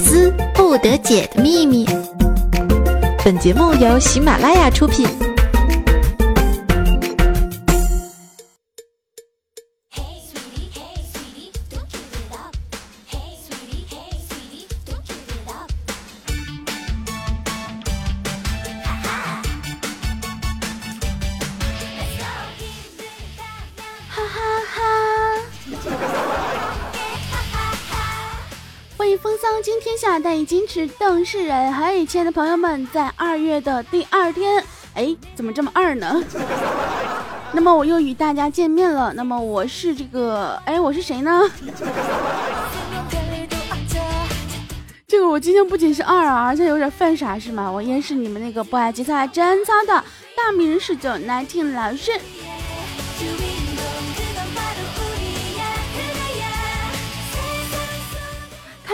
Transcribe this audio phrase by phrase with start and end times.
[0.00, 1.86] 思不得解的秘密。
[3.22, 5.29] 本节目由喜马拉雅出品。
[30.50, 31.72] 矜持邓世仁。
[31.72, 34.60] 嘿，亲爱的朋友们，在二月的第二天，
[34.94, 36.20] 哎，怎么这么二呢？
[37.54, 39.12] 那么我又与大家见面了。
[39.14, 41.48] 那么我是这个，哎，我是谁呢？
[45.06, 47.70] 这个我今天不仅是二啊，而且有点犯傻是吗？
[47.70, 50.02] 我依然是你们那个不爱节操真操的
[50.36, 52.10] 大名十九 nineteen 老师。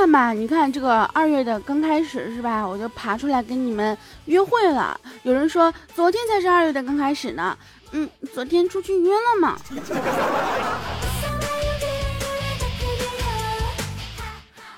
[0.07, 2.65] 看吧，你看这个二月的刚开始是吧？
[2.65, 4.97] 我就爬出来跟你们约会了。
[5.25, 7.59] 有人说昨天才是二月的刚开始呢，
[7.91, 9.59] 嗯，昨天出去约了嘛。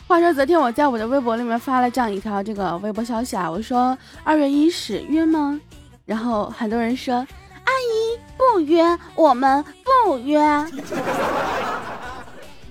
[0.09, 3.95] 话说昨天我在我的微博里面发了这样一条这个微博消息啊，我说
[4.25, 5.61] 二月一始约吗？
[6.07, 9.63] 然后很多人说阿姨不约，我们
[10.07, 10.41] 不约。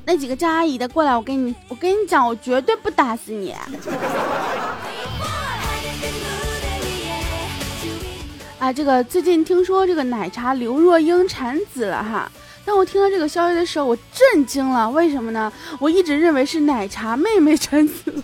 [0.10, 3.54] 那几个叫阿姨的过来，我跟你，我跟你讲，我绝对不打死你。
[8.58, 12.32] 啊，这个最近听说这个奶茶刘若英产子了哈。
[12.64, 14.90] 当我听到这个消息的时候，我震惊了。
[14.90, 15.52] 为什么呢？
[15.78, 18.14] 我一直认为是奶茶妹妹产子。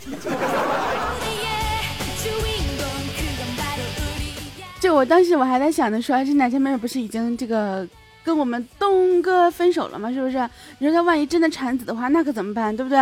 [4.80, 7.86] 就我当时我还在想着说，这奶茶妹妹不是已经这个。
[8.23, 10.11] 跟我们东哥分手了吗？
[10.11, 10.49] 是不是？
[10.79, 12.75] 你说他万一真的产子的话，那可怎么办？
[12.75, 12.97] 对不对？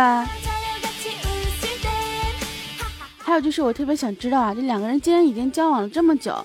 [3.24, 6.44] 还有就是，我特别想知道啊，这两个人既然已经交往了这么久，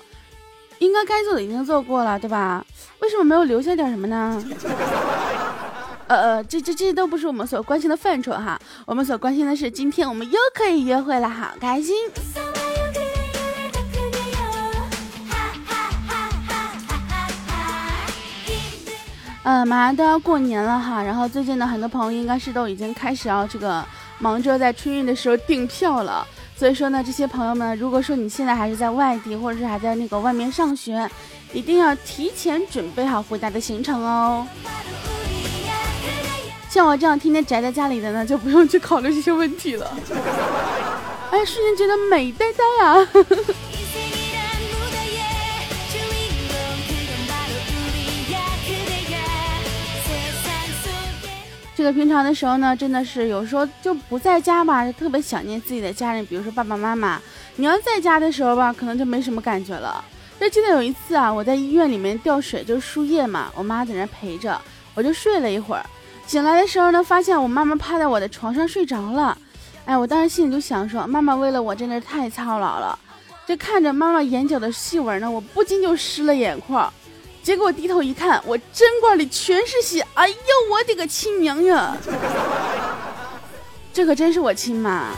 [0.78, 2.64] 应该该做的已经做过了，对吧？
[3.00, 4.42] 为什么没有留下点什么呢？
[6.06, 8.58] 呃呃，这这这都不是我们所关心的范畴哈。
[8.86, 11.94] 我们所关心的是，今天我们又可以约会了，好开心。
[19.48, 23.82] 嗯，马上都要过年了哈，然后最近呢，很多朋友应该是都已经开始要这个
[24.18, 26.26] 忙着在春运的时候订票了。
[26.54, 31.10] 所以说呢，这些朋友们，如果说你现在还是在外地，或者是还在那个外面上学，
[31.54, 34.46] 一定要提前准备好回家的行程哦。
[36.68, 39.90] 像我这样天天宅在家里的呢，就不用去考虑这些问题了。
[41.30, 43.08] 哎，瞬间觉得美呆呆啊！
[51.78, 57.22] 这个平常的时候呢，真的是有时候就不在家吧，就特别想念自己的家人，比如说爸爸妈妈。
[57.54, 60.04] 你要在家的时候吧，可能就没什么感觉了。
[60.40, 64.60] 就记得有一次啊，我在医院里面吊水，就是输液嘛，我妈在那陪着，
[64.92, 65.86] 我就睡了一会儿。
[66.26, 69.38] 醒来的时候呢，发现我妈妈趴在我的床上睡着了。
[69.84, 72.98] 哎，我当时心里就想说，妈妈为了我真的是太操劳了。
[73.46, 76.92] 就看着妈妈眼角的细纹呢，我不禁就湿了眼眶。
[77.48, 80.06] 结果低头一看，我针管里全是血！
[80.12, 80.34] 哎呦，
[80.70, 81.96] 我的个亲娘呀！
[83.90, 85.14] 这可真是我亲妈。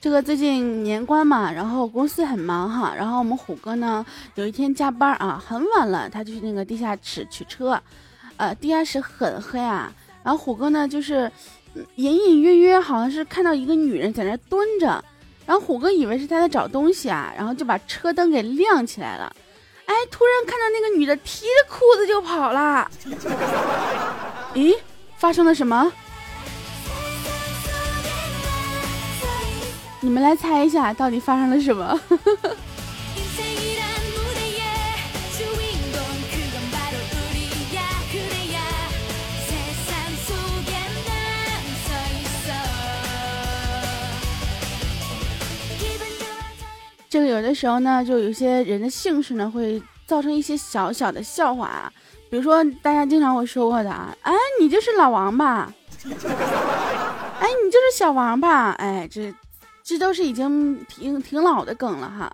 [0.00, 4.04] 这个最近年关嘛，然后公司很忙哈，然后我们虎哥呢，
[4.34, 7.80] 有一天加班啊，很晚了，他就去那个地下室取车，
[8.36, 9.92] 呃，地下室很黑啊，
[10.24, 11.30] 然后虎哥呢就是。
[11.96, 15.04] 隐隐约约好像是看到一个女人在那蹲着，
[15.46, 19.32] 然后虎哥以为是他在找东西啊，然后就把车灯给亮起来了。
[19.86, 22.88] 哎，突然看到那个女的提着裤子就跑了。
[24.54, 24.76] 咦，
[25.16, 25.92] 发生了什么？
[30.00, 32.00] 你们来猜一下，到底发生了什么？
[47.10, 51.92] 这个有的时候呢，就有些人的姓氏呢，会造成一些小小的笑话啊。
[52.30, 55.74] 比如说，大家经常会说我的啊，哎，你就是老王吧？
[56.04, 58.70] 哎，你就是小王吧？
[58.78, 59.34] 哎，这
[59.82, 62.32] 这都是已经挺挺老的梗了哈。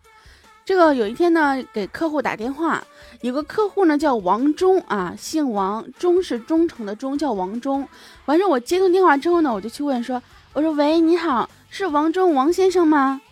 [0.62, 2.84] 这个有一天呢，给客户打电话，
[3.23, 7.88] 有个客户呢叫王忠啊，姓王，忠是忠诚的忠，叫王忠。
[8.26, 13.23] 完事我接通电话之后呢，我就去问说，我说喂，你好，是王忠王先生吗？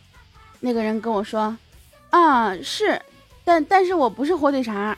[0.65, 1.55] 那个人跟我说
[2.09, 2.99] ：“啊，是，
[3.45, 4.97] 但但是我不是火腿肠。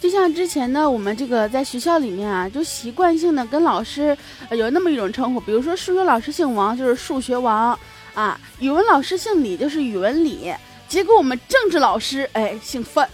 [0.00, 4.16] 就像之前呢，我们这个在学校里面啊，就习惯性的跟老师
[4.52, 7.76] 有那么一种称呼，比如说数学老师姓王，就是数学王
[8.14, 10.52] 啊；语文老师姓李，就是语文李。
[10.88, 13.08] 结果我们政治老师哎姓范。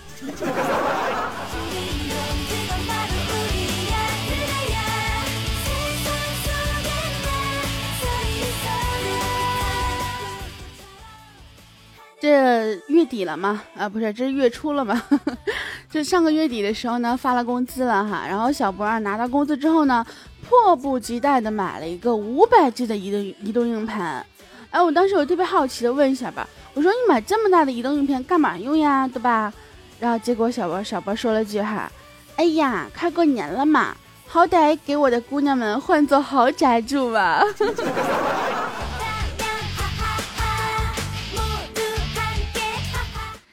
[12.20, 13.62] 这月底了吗？
[13.76, 15.00] 啊，不是，这是月初了吗？
[15.88, 18.26] 就上个月底的时候呢，发了工资了哈。
[18.26, 20.04] 然后小博啊拿到工资之后呢，
[20.48, 24.26] 迫不及待的买了一个五百 G 的移动移动硬盘。
[24.70, 29.08] 哎，我当时我特别好奇的问一下吧，我说你买这么大的移动硬盘干嘛用呀？
[29.08, 29.52] 对吧？
[29.98, 31.90] 然后结果小博小博说了句哈，
[32.36, 37.42] 哎呀，快过年了嘛，好歹给我的姑娘们换座豪宅住吧。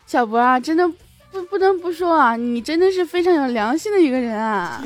[0.06, 0.88] 小博啊，真的
[1.32, 4.82] 不不能不说啊，你真的是非常有良心的一个人啊！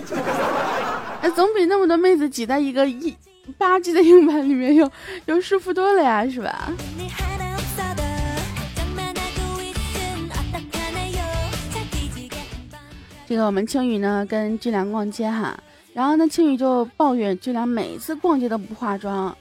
[1.22, 3.14] 哎，总比那么多妹子挤在一个一
[3.58, 4.92] 八 G 的硬盘里面有
[5.26, 6.72] 有舒服多了呀，是吧？
[13.28, 15.56] 这个我们青雨呢跟俊良逛街哈，
[15.94, 19.38] 然后呢青雨就抱怨俊良每一次逛街都不化妆，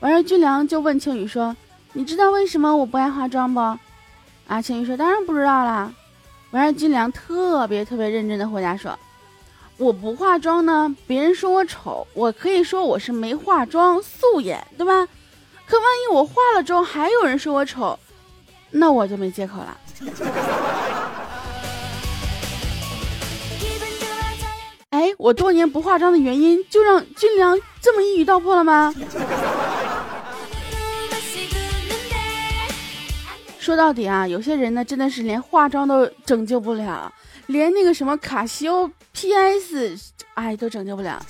[0.00, 1.56] 完事俊良就问青雨说
[1.94, 3.60] ：“你知道为什么我不爱化妆不？”
[4.46, 5.90] 啊，青雨说：“当然不知道啦。”
[6.52, 8.98] 完事，俊良特别特别认真的回答说
[9.80, 15.08] ：“我不化妆呢，别人说我丑，我可以说我是没化妆，素颜，对吧？
[15.66, 17.98] 可万一我化了妆，还有人说我丑，
[18.70, 19.78] 那我就没借口了。
[24.90, 28.94] 哎，我多年不化妆的原因，就让军良这么一语道破了吗？”
[33.58, 37.10] 说到底啊，有些人呢真的是连化妆都拯救不了，
[37.50, 39.98] 连那个什么卡西欧 PS，
[40.34, 41.20] 哎，都拯救不了。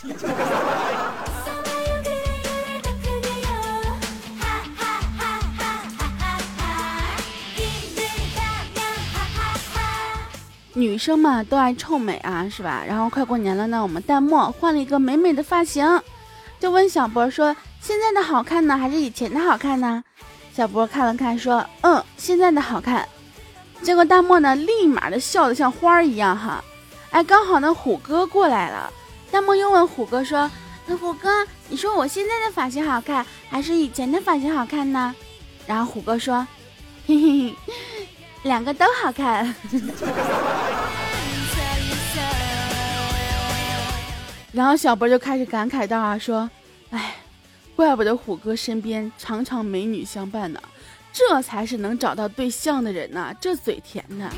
[10.74, 12.84] 女生嘛都爱臭美啊，是吧？
[12.86, 16.02] 然后快过年了呢，我们淡漠换了一个美美的发型，
[16.58, 20.04] 就问小博说：“现在的好看呢，还是以前的好看呢？”
[20.54, 23.08] 小波看了看，说：“嗯，现在的好看。”
[23.82, 26.62] 结果大漠呢，立马的笑得像花儿一样哈。
[27.10, 28.92] 哎，刚好呢，虎哥过来了。
[29.30, 30.50] 大漠又问虎哥说
[30.86, 31.28] ：“那虎哥，
[31.68, 35.14] 你说我现在的发型好看，还是以前的发型好看呢？”
[35.66, 36.46] 然后虎哥说
[37.06, 37.54] ：“嘿嘿，
[38.42, 39.54] 两个都好看。
[44.52, 46.50] ”然后小波就开始感慨道啊，说
[46.90, 47.14] ：“哎。”
[47.76, 50.60] 怪不得虎哥身边常常美女相伴呢，
[51.12, 54.30] 这才是能找到对象的人呐，这嘴甜呢。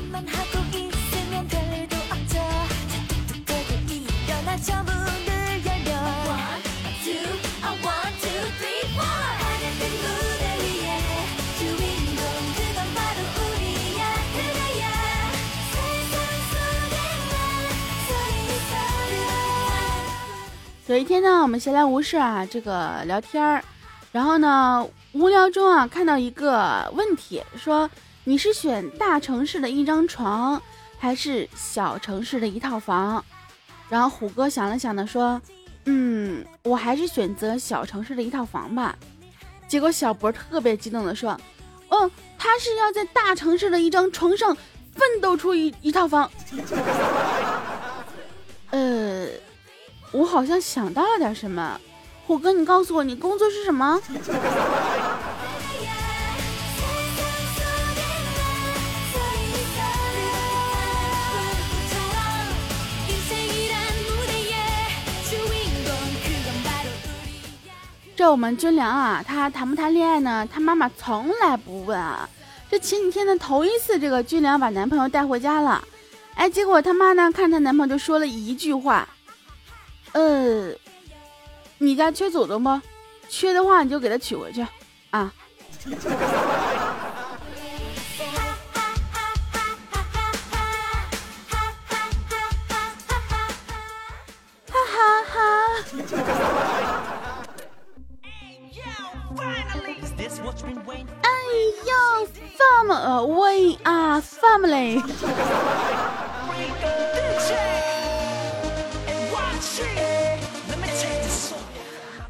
[20.85, 23.63] 有一天呢，我们闲来无事啊，这个聊天儿，
[24.11, 27.89] 然后呢，无聊中啊，看到一个问题，说
[28.23, 30.61] 你是选大城市的一张床，
[30.97, 33.23] 还是小城市的一套房？
[33.89, 35.39] 然后虎哥想了想的，说，
[35.85, 38.95] 嗯，我还是选择小城市的一套房吧。
[39.67, 41.39] 结果小博特别激动的说，
[41.89, 44.55] 哦，他是要在大城市的一张床上
[44.95, 46.29] 奋斗出一一套房。
[48.71, 49.27] 呃。
[50.11, 51.81] 我好像想到了点什么，
[52.25, 53.99] 虎哥，你告诉我，你工作是什么？
[68.15, 70.47] 这我们军良啊，他谈不谈恋爱呢？
[70.49, 72.29] 他妈妈从来不问啊。
[72.71, 75.83] 这前几天的头一次，这个军良把男朋友带回家了，
[76.35, 79.05] 哎，结果他妈呢，看他男朋友就说了一句话。
[80.13, 80.71] 呃，
[81.83, 82.81] 你家缺祖宗不？
[83.27, 84.61] 缺的话你就给他娶回去
[85.09, 85.33] 啊！
[94.69, 95.37] 哈哈哈！
[101.21, 101.29] 哎
[101.85, 101.93] 呦，
[102.57, 104.45] 这么 we are f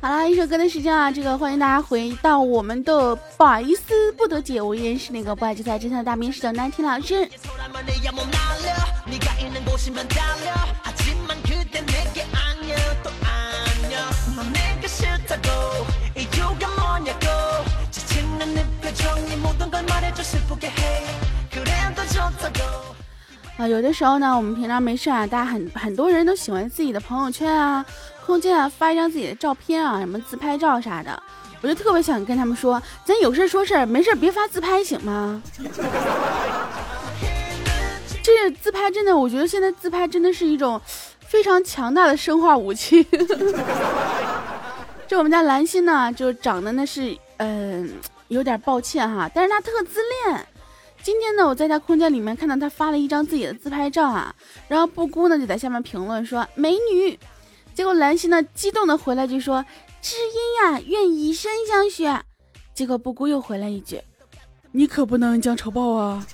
[0.03, 7.25] 好啦，一首歌的时间啊，这个欢迎大家回到我们的百思不得解，我依然是那个不爱吃菜真相的大名师的南听老师。
[23.57, 27.85] 啊，有的时候呢，我们平常没事啊，大家很很多人都喜欢自己的朋友圈啊。
[28.25, 31.21] 空间啊，发一张自己的照片啊，什么自拍照啥的，
[31.61, 35.43] 我就特别想跟他们说，咱有事说事，没事别发自拍行吗？
[38.23, 40.81] 这自拍真的，我觉得现在自拍真的是一种
[41.27, 43.05] 非常强大的生化武器。
[45.05, 47.89] 这我们家兰心呢，就长得那是，嗯，
[48.29, 50.47] 有点抱歉哈，但是她特自恋。
[51.03, 54.33] 今天呢，我在他空间里面看到他发了一张自己的自拍照啊，
[54.69, 57.19] 然后布姑呢就在下面评论说美女。
[57.75, 59.65] 结果兰心呢，激动的回来就说
[60.01, 62.07] ：“知音呀，愿以身相许。”
[62.73, 64.01] 结果布谷又回来一句
[64.71, 66.25] ：“你可不能将仇报啊！”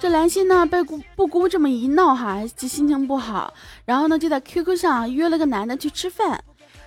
[0.00, 3.52] 这兰心呢，被姑布姑这么一闹哈，就心情不好，
[3.84, 6.42] 然后呢，就在 QQ 上约了个男的去吃饭。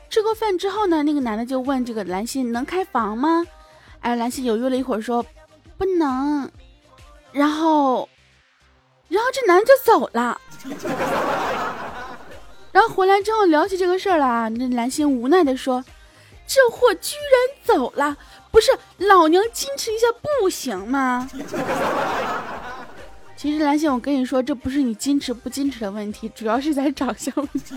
[0.10, 3.46] 吃过饭之后呢，那个男的就问这个兰心能开房吗？
[4.00, 5.24] 哎，兰心犹豫了一会儿说
[5.78, 6.50] 不能。
[7.32, 8.10] 然后，
[9.10, 10.42] 然后这男的就走了。
[12.72, 15.86] 然后回来之后聊起这个事儿了，那兰心无奈的说
[16.48, 17.32] ：“这货居然
[17.64, 18.18] 走了，
[18.52, 20.08] 不是老娘矜持一下
[20.42, 21.30] 不行吗？”
[23.44, 27.76] 其实兰心，我跟你说，这不是你矜持不矜持的问题，主要是在长相问题。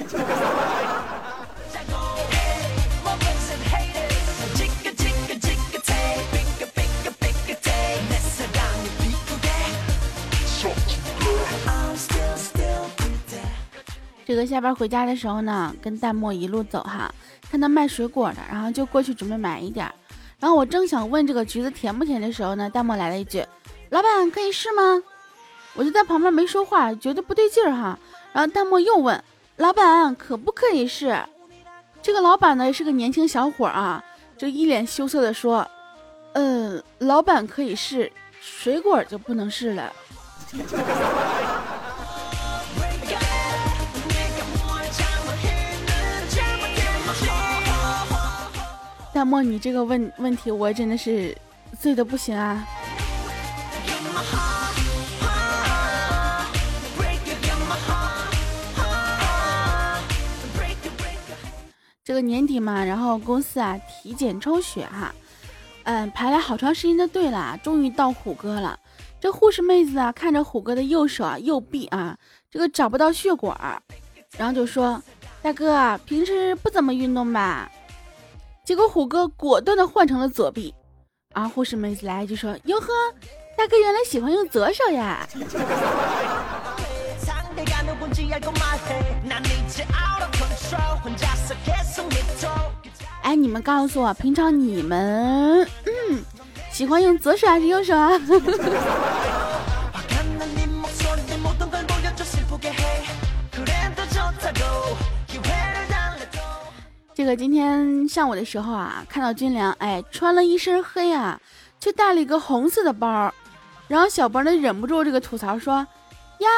[14.24, 17.12] 这个下班回家的时候呢，跟淡漠一路走哈，
[17.50, 19.92] 看到卖水果的，然后就过去准备买一点。
[20.38, 23.44] 然后我正想问这个橘子甜不甜的时候呢，淡漠来了一句
[23.90, 25.02] ：“老板可以试吗？”
[25.76, 27.98] 我就在旁边没说话，觉得不对劲儿哈。
[28.32, 29.22] 然后弹幕又问
[29.56, 31.18] ：“老板可不可以试？”
[32.02, 34.02] 这个老板呢是个年轻小伙啊，
[34.38, 35.68] 就一脸羞涩的说
[36.34, 39.92] ：“嗯，老板可以试，水果就不能试了。”
[49.12, 51.36] 弹幕，你这个问问题，我真的是
[51.80, 52.66] 醉的不行啊！
[62.06, 65.12] 这个年底嘛，然后公司啊体检抽血哈，
[65.82, 68.78] 嗯，排了好长时间的队啦，终于到虎哥了。
[69.20, 72.16] 这护士妹子啊，看着虎哥的右手啊、右臂啊，
[72.48, 73.82] 这个找不到血管，
[74.38, 75.02] 然后就说
[75.42, 77.68] ：“大哥，平时不怎么运动吧？”
[78.64, 80.72] 结果虎哥果断的换成了左臂，
[81.32, 81.48] 啊！
[81.48, 82.86] 护士妹子来一句说：“哟呵，
[83.58, 85.26] 大哥原来喜欢用左手呀！”
[93.22, 96.24] 哎，你们告诉我，平常你们嗯
[96.70, 98.12] 喜欢用左手还是右手啊？
[107.14, 111.40] 这个今天上午的时候啊，看到军良，哎，穿了一身黑啊，
[111.80, 113.32] 却带了一个红色的包，
[113.88, 115.86] 然后小包呢忍不住这个吐槽说
[116.38, 116.48] ：“呀，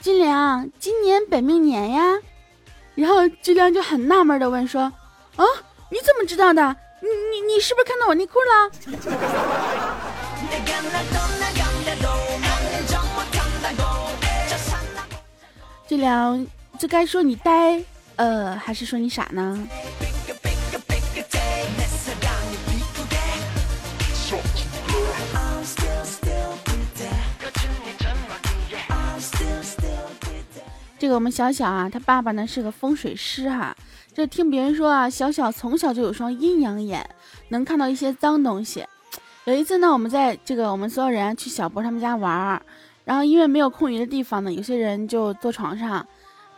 [0.00, 2.18] 军良，今年本命年呀。”
[2.96, 4.82] 然后巨良就很纳闷的问说
[5.36, 5.44] ：“啊，
[5.90, 6.76] 你怎么知道的？
[7.00, 8.70] 你你你是不是看到我内裤了？”
[15.86, 16.44] 巨良，
[16.78, 17.80] 这该说你呆，
[18.16, 19.68] 呃，还是说你傻呢？
[31.06, 33.76] 这个我们小小啊，他爸爸呢是个风水师哈。
[34.12, 37.08] 这听别人说啊，小小从小就有双阴阳眼，
[37.50, 38.84] 能看到一些脏东西。
[39.44, 42.62] 有一次呢，我们在这个我们所有人去小波他们家玩儿，
[43.04, 46.04] 然后因为没有空余的地方呢，有些人就坐床上。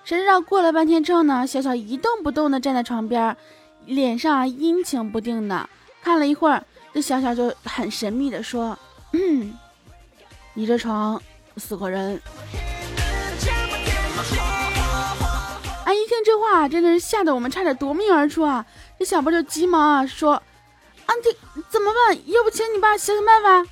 [0.02, 3.37] 谁知道过了半天之后呢，小小一动不动的站在床边，
[3.85, 5.69] 脸上阴晴不定的。
[6.02, 6.64] 看了一会儿，
[6.95, 8.78] 这小小就很神秘的说
[9.12, 9.52] ：“嗯，
[10.55, 11.21] 你这床
[11.59, 12.19] 死过人。”
[15.85, 18.67] 哎，一听这话真的是吓得我们差点夺命而出啊！
[18.99, 20.35] 这小波就急忙啊说
[21.07, 21.33] ：“啊，这
[21.71, 22.31] 怎么办？
[22.31, 23.71] 要不请你爸想想办法？”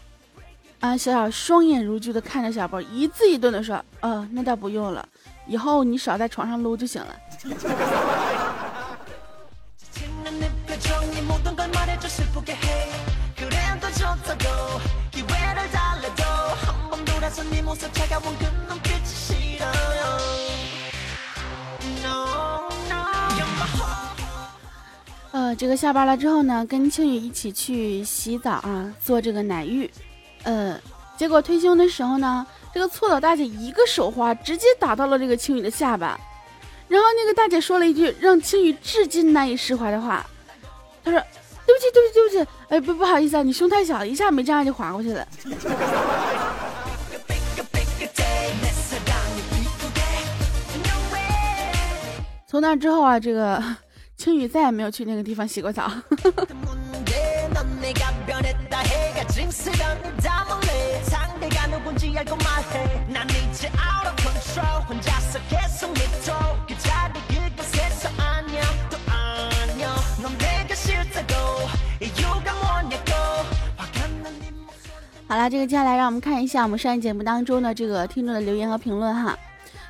[0.80, 5.06] 啊，小小双眼如炬的看着小波，一字一顿的说：“呃，那倒不用了，
[5.46, 7.16] 以后你少在床上撸就行了。
[25.46, 29.88] ”呃，这个下班了之后呢，跟青雨一起去洗澡啊，做这个奶浴。
[30.42, 30.76] 呃，
[31.16, 36.18] 结果退休的时候呢，这个搓澡大姐一个手滑，直接打到了这个青雨的下巴。
[36.88, 40.26] 然后那个大姐说了一句让青雨至今难以释怀的话，
[41.04, 41.20] 她说
[41.64, 45.24] ：“对不起，对不起，对不起，哎，不不好意思啊，你胸太小了，一下没站上就滑过去了。”
[52.48, 53.62] 从那之后啊，这个
[54.16, 55.90] 青雨再也没有去那个地方洗过澡。
[75.28, 79.36] 好了，这个接下来让我们看一下我们上一节目当中的这个听众的留言和评论哈。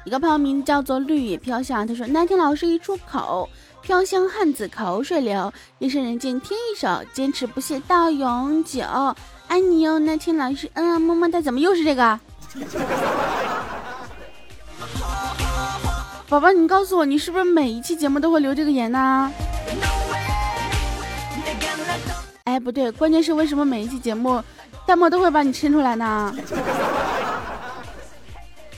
[0.05, 3.49] 一个朋友名叫做绿野飘香，他说：“那天老师一出口，
[3.87, 8.83] 飘香汉子口水流，夜深人静听一首，坚持不懈到永久，
[9.47, 12.19] 爱你哟。”那天老师，嗯，么么哒，怎么又是这个？
[16.29, 19.31] 宝宝，你告诉我，你是不是每一期节目都会留这个言呢？
[22.43, 24.43] 哎，不对，关键是为什么每一期节目
[24.85, 26.35] 弹幕都会把你抻出来呢？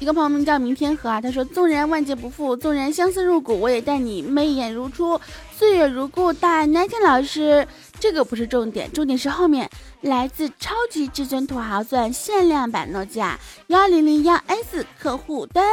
[0.00, 7.66] 一个朋友名叫明天和啊，他说：“纵然万劫不复，纵然相思入骨，我也待你眉眼如初，岁月如故。”大 Nike 老师，
[7.98, 9.68] 这个不是重点，重点是后面
[10.02, 15.66] 来自超级至尊土豪钻限量版诺基亚幺零零幺 S 客户端。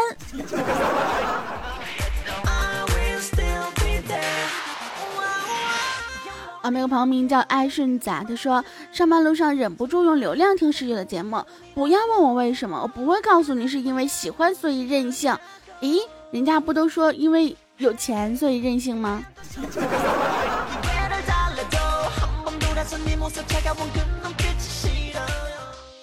[6.65, 11.39] 啊，那个朋友名叫爱顺仔，他说上班路上忍不住用流量听室友的节目，
[11.75, 15.37] 不要问我为什么，我不会告诉你是因为喜欢所以任性。
[15.81, 15.99] 咦，
[16.31, 19.23] 人家不都说因为有钱所以任性吗？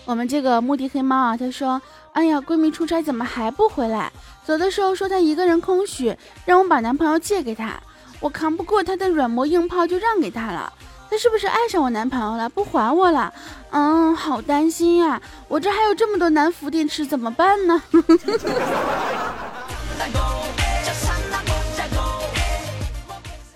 [0.05, 4.13] 我们这个目的黑猫啊，他说，哎呀，闺蜜出差怎么还不回来？
[4.45, 7.83] 走的时候说她一个人空虚，让我把男朋友借给她。
[8.23, 10.73] 我扛不过他的软磨硬泡，就让给他了。
[11.11, 13.35] 他是不是爱上我男朋友了，不还我了？
[13.71, 15.21] 嗯，好担心呀！
[15.49, 17.83] 我这还有这么多南孚电池，怎么办呢？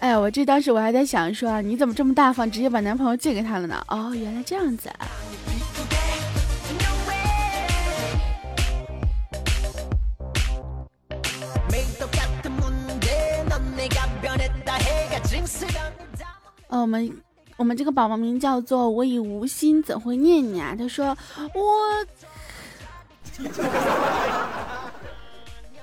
[0.00, 3.82] 哎，我这当时我还在想说，你怎么这么大方，直接把男朋友借给他了呢？
[3.88, 5.06] 哦，原来这样子啊。
[16.80, 17.22] 我们
[17.56, 20.74] 我们这个宝宝名叫做我已无心怎会念你啊？
[20.78, 21.16] 他说
[21.54, 22.06] 我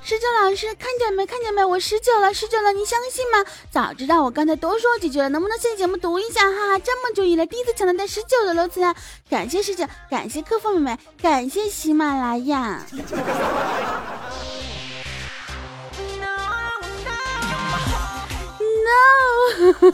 [0.05, 1.25] 十九老师看见没？
[1.25, 1.63] 看见没？
[1.63, 3.45] 我十九了，十九了，你相信吗？
[3.71, 6.77] 早知道我刚才多说几句了，能不能下节目读一下哈？
[6.79, 8.93] 这么久以来第一次抢到带十九的楼层，
[9.29, 12.85] 感谢十九，感谢客服妹妹，感谢喜马拉雅。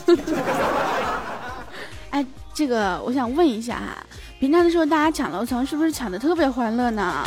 [2.12, 3.98] 哎，这个我想问一下哈，
[4.40, 7.24] 平常的时候大家抢楼层是不是抢的特别欢乐呢？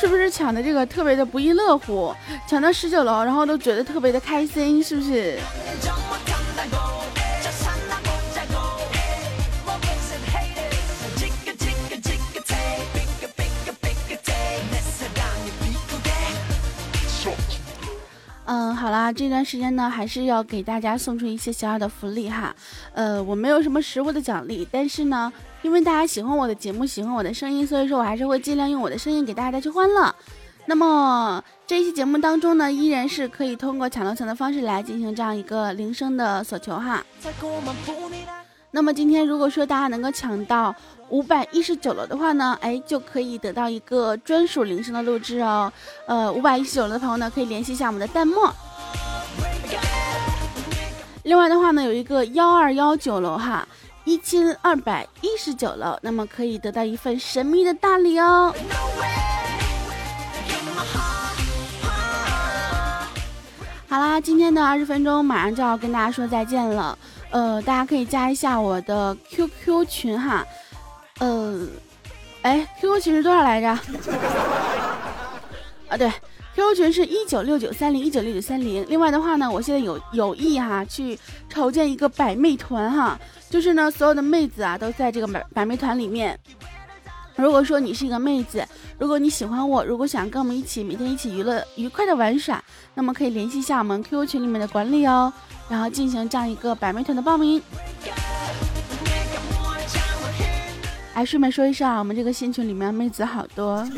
[0.00, 2.14] 是不是抢的这个特别的不亦乐乎？
[2.48, 5.38] 抢到十九楼，然后都觉得特别的开心，是不是？
[18.90, 22.52] 好啦，这段时间呢，还是要给大家送出一些小小的福利哈。
[22.92, 30.12] 呃，我没有什么实物的奖励，但是呢，因为大家喜欢我的节目，喜欢我的声音，所以说我还是会尽量用我的声音给大家带去欢乐。
[30.66, 37.06] 那么这一期节目当中呢，依然是可以通过抢楼层的方式来进行这样一个铃声的索求哈。
[38.72, 40.74] 那么今天如果说大家能够抢到。
[41.10, 45.72] 五百一十九楼的话呢，哎，就可以得到一个专属铃声的录制哦。
[46.06, 48.36] 呃，五百一十九楼的朋友呢，可以联系一下我们的弹幕。
[51.30, 53.64] 另外的话呢，有一个幺二幺九楼哈，
[54.02, 58.52] 一千二百一十九楼，那么可以得到一份神秘的大礼哦。
[63.88, 66.98] 好啦，今天的二十分钟马上就要跟大家说再见了。
[67.30, 70.44] 呃，大家可以加一下我的 QQ 群哈。
[71.20, 71.64] 呃，
[72.42, 73.68] 哎，QQ 群是多少来着？
[75.90, 76.10] 啊，对
[76.54, 78.84] ，QQ 群是一九六九三零一九六九三零。
[78.88, 86.38] 另外的话呢，我现在有有意哈去筹建一个百媚团哈，就是呢所有的妹子啊都在这个百百媚团里面。
[87.36, 88.62] 如果说你是一个妹子，
[88.98, 92.62] 如果你喜欢我，如果想跟我们一起每天一起娱乐愉快的玩耍，
[92.94, 95.32] 那么可以联系一下我们 QQ 群里面的管理哦，
[95.66, 97.62] 然后进行这样一个百媚团的报名。
[101.14, 103.88] 哎，顺便说一声啊，我们这个新群里面妹子好多。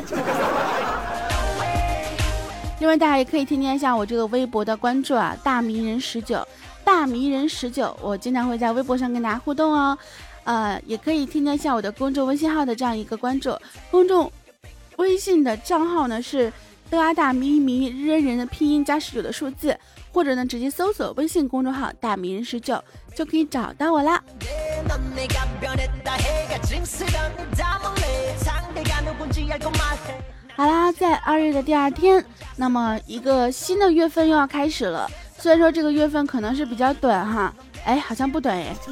[2.83, 6.45] 另外，大家也可以添加一下我这个微博的关注啊，大迷人十九，
[6.83, 9.97] 大迷人十九，我经常会在微博上跟大家互动哦。
[10.42, 13.57] 呃，也可以添加一下我的公众微信号的这样一个关注，
[13.88, 14.29] 公众
[14.97, 16.53] 微信的账号呢是
[16.90, 19.79] 德阿大迷迷人人的拼音加十九的数字，
[20.12, 22.83] 或者呢直接搜索微信公众号大迷人十九
[23.14, 24.21] 就可以找到我啦。
[30.55, 32.23] 好啦，在二月的第二天，
[32.56, 35.10] 那么一个新的月份又要开始了。
[35.38, 37.52] 虽然说这个月份可能是比较短哈，
[37.84, 38.76] 哎，好像不短哎。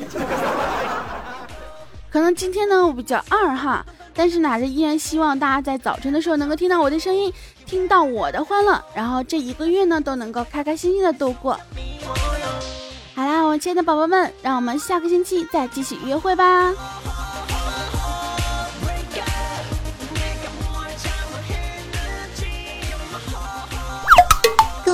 [2.11, 7.33] 可能今天呢我比较二哈，但是呢还是，依然希望大家在早晨的时候能够听到我的声音，
[7.67, 11.57] 听到我的欢乐，然后这一个月呢都能够开开心心的度过。
[13.15, 16.73] 好啦，我亲爱的宝宝们，让我们下个星期再继续约会吧。